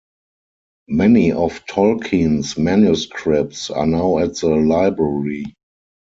[0.87, 5.45] Many of Tolkien's manuscripts are now at the library.